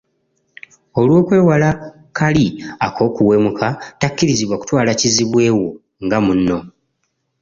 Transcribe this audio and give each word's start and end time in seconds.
Olw’okwewala 0.99 1.69
kali 2.17 2.45
ak’okuwemuka 2.85 3.67
tekikkirizibwa 3.99 4.55
kutwala 4.61 4.91
kizibwe 4.99 5.45
wo 5.57 5.65
nga 6.05 6.17
munno. 6.25 6.57